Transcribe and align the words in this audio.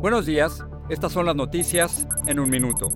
Buenos 0.00 0.24
días, 0.24 0.64
estas 0.88 1.12
son 1.12 1.26
las 1.26 1.36
noticias 1.36 2.08
en 2.26 2.40
un 2.40 2.48
minuto. 2.48 2.88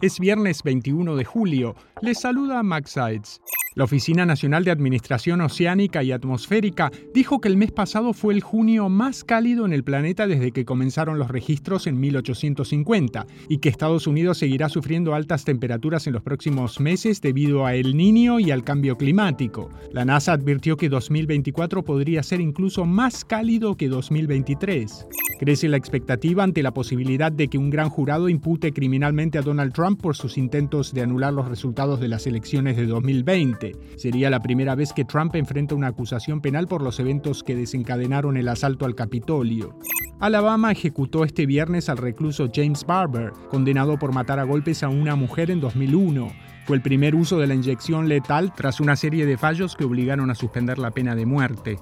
Es 0.00 0.18
viernes 0.18 0.64
21 0.64 1.14
de 1.14 1.24
julio. 1.24 1.76
Les 2.02 2.18
saluda 2.18 2.64
Max 2.64 2.90
Sides. 2.90 3.40
La 3.76 3.84
Oficina 3.84 4.26
Nacional 4.26 4.64
de 4.64 4.72
Administración 4.72 5.42
Oceánica 5.42 6.02
y 6.02 6.10
Atmosférica 6.10 6.90
dijo 7.14 7.40
que 7.40 7.46
el 7.46 7.56
mes 7.56 7.70
pasado 7.70 8.12
fue 8.12 8.34
el 8.34 8.42
junio 8.42 8.88
más 8.88 9.22
cálido 9.22 9.64
en 9.64 9.72
el 9.72 9.84
planeta 9.84 10.26
desde 10.26 10.50
que 10.50 10.64
comenzaron 10.64 11.20
los 11.20 11.28
registros 11.28 11.86
en 11.86 12.00
1850 12.00 13.26
y 13.48 13.58
que 13.58 13.68
Estados 13.68 14.08
Unidos 14.08 14.38
seguirá 14.38 14.68
sufriendo 14.68 15.14
altas 15.14 15.44
temperaturas 15.44 16.08
en 16.08 16.14
los 16.14 16.22
próximos 16.24 16.80
meses 16.80 17.20
debido 17.20 17.64
a 17.64 17.76
El 17.76 17.96
Niño 17.96 18.40
y 18.40 18.50
al 18.50 18.64
cambio 18.64 18.96
climático. 18.96 19.70
La 19.92 20.04
NASA 20.04 20.32
advirtió 20.32 20.76
que 20.76 20.88
2024 20.88 21.84
podría 21.84 22.24
ser 22.24 22.40
incluso 22.40 22.86
más 22.86 23.24
cálido 23.24 23.76
que 23.76 23.86
2023. 23.86 25.06
Crece 25.40 25.70
la 25.70 25.78
expectativa 25.78 26.44
ante 26.44 26.62
la 26.62 26.74
posibilidad 26.74 27.32
de 27.32 27.48
que 27.48 27.56
un 27.56 27.70
gran 27.70 27.88
jurado 27.88 28.28
impute 28.28 28.74
criminalmente 28.74 29.38
a 29.38 29.40
Donald 29.40 29.72
Trump 29.72 29.98
por 29.98 30.14
sus 30.14 30.36
intentos 30.36 30.92
de 30.92 31.00
anular 31.00 31.32
los 31.32 31.48
resultados 31.48 31.98
de 31.98 32.08
las 32.08 32.26
elecciones 32.26 32.76
de 32.76 32.84
2020. 32.84 33.74
Sería 33.96 34.28
la 34.28 34.42
primera 34.42 34.74
vez 34.74 34.92
que 34.92 35.06
Trump 35.06 35.34
enfrenta 35.36 35.74
una 35.74 35.86
acusación 35.86 36.42
penal 36.42 36.66
por 36.66 36.82
los 36.82 37.00
eventos 37.00 37.42
que 37.42 37.56
desencadenaron 37.56 38.36
el 38.36 38.48
asalto 38.48 38.84
al 38.84 38.94
Capitolio. 38.94 39.78
Alabama 40.18 40.72
ejecutó 40.72 41.24
este 41.24 41.46
viernes 41.46 41.88
al 41.88 41.96
recluso 41.96 42.50
James 42.54 42.84
Barber, 42.84 43.32
condenado 43.48 43.98
por 43.98 44.12
matar 44.12 44.40
a 44.40 44.44
golpes 44.44 44.82
a 44.82 44.90
una 44.90 45.16
mujer 45.16 45.50
en 45.50 45.60
2001. 45.60 46.34
Fue 46.66 46.76
el 46.76 46.82
primer 46.82 47.14
uso 47.14 47.38
de 47.38 47.46
la 47.46 47.54
inyección 47.54 48.10
letal 48.10 48.52
tras 48.54 48.78
una 48.78 48.94
serie 48.94 49.24
de 49.24 49.38
fallos 49.38 49.74
que 49.74 49.86
obligaron 49.86 50.30
a 50.30 50.34
suspender 50.34 50.78
la 50.78 50.90
pena 50.90 51.14
de 51.14 51.24
muerte. 51.24 51.78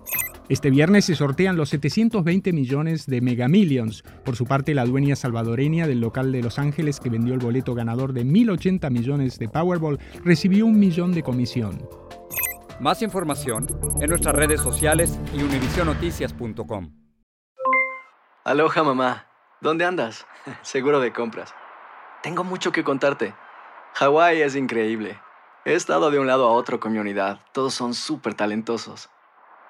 Este 0.48 0.70
viernes 0.70 1.04
se 1.04 1.14
sortean 1.14 1.58
los 1.58 1.68
720 1.68 2.54
millones 2.54 3.04
de 3.04 3.20
Mega 3.20 3.48
Millions. 3.48 4.02
Por 4.24 4.34
su 4.34 4.46
parte, 4.46 4.74
la 4.74 4.86
dueña 4.86 5.14
salvadoreña 5.14 5.86
del 5.86 6.00
local 6.00 6.32
de 6.32 6.42
Los 6.42 6.58
Ángeles 6.58 7.00
que 7.00 7.10
vendió 7.10 7.34
el 7.34 7.40
boleto 7.40 7.74
ganador 7.74 8.14
de 8.14 8.24
1.080 8.24 8.90
millones 8.90 9.38
de 9.38 9.50
Powerball 9.50 9.98
recibió 10.24 10.64
un 10.64 10.78
millón 10.78 11.12
de 11.12 11.22
comisión. 11.22 11.86
Más 12.80 13.02
información 13.02 13.66
en 14.00 14.08
nuestras 14.08 14.34
redes 14.34 14.62
sociales 14.62 15.18
y 15.36 15.42
univisionoticias.com. 15.42 16.94
Aloha 18.44 18.82
mamá. 18.82 19.26
¿Dónde 19.60 19.84
andas? 19.84 20.26
Seguro 20.62 21.00
de 21.00 21.12
compras. 21.12 21.52
Tengo 22.22 22.42
mucho 22.42 22.72
que 22.72 22.84
contarte. 22.84 23.34
Hawái 23.96 24.40
es 24.40 24.56
increíble. 24.56 25.18
He 25.66 25.74
estado 25.74 26.10
de 26.10 26.18
un 26.18 26.26
lado 26.26 26.48
a 26.48 26.52
otro 26.52 26.80
con 26.80 26.92
mi 26.92 26.98
unidad. 26.98 27.40
Todos 27.52 27.74
son 27.74 27.92
súper 27.92 28.32
talentosos. 28.32 29.10